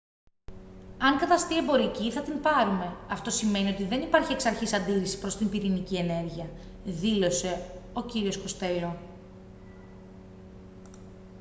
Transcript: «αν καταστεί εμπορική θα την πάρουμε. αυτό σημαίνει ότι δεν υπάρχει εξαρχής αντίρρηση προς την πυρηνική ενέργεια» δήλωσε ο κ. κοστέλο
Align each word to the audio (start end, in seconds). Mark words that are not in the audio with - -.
«αν 0.97 1.17
καταστεί 1.17 1.57
εμπορική 1.57 2.11
θα 2.11 2.21
την 2.21 2.41
πάρουμε. 2.41 2.93
αυτό 3.09 3.29
σημαίνει 3.29 3.69
ότι 3.69 3.83
δεν 3.83 4.01
υπάρχει 4.01 4.31
εξαρχής 4.33 4.73
αντίρρηση 4.73 5.19
προς 5.19 5.35
την 5.37 5.49
πυρηνική 5.49 5.95
ενέργεια» 5.97 6.49
δήλωσε 6.83 7.69
ο 7.93 8.01
κ. 8.03 8.09
κοστέλο 8.41 8.97